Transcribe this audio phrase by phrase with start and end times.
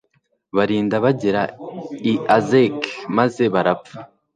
[0.55, 1.41] barinda bagera
[2.11, 3.97] i azeki, maze barapfa